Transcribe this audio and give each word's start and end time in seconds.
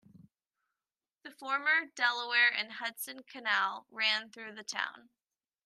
The 1.21 1.29
former 1.29 1.85
Delaware 1.93 2.51
and 2.51 2.71
Hudson 2.71 3.21
Canal 3.21 3.85
ran 3.91 4.31
through 4.31 4.55
the 4.55 4.63
town. 4.63 5.11